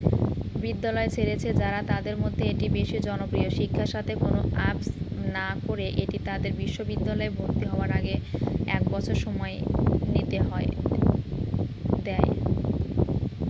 বিদ্যালয় 0.63 1.09
ছেড়েছে 1.15 1.49
যারা 1.61 1.79
তাদের 1.91 2.15
মধ্যে 2.23 2.43
এটি 2.47 2.65
বেশী 2.71 2.97
জনপ্রিয় 3.01 3.49
শিক্ষার 3.57 3.89
সাথে 3.95 4.13
কোন 4.15 4.35
আপস 4.65 4.87
না 5.35 5.47
করে 5.65 5.85
এটি 6.03 6.17
তাদের 6.27 6.51
বিশ্ববিদ্যালয়ে 6.61 7.35
ভর্তি 7.37 7.65
হওয়ার 7.67 7.91
আগে 7.99 8.15
এক 8.69 8.83
বছর 8.89 9.15
সময় 9.25 9.55
নিতে 10.13 10.37
দেয় 12.05 12.29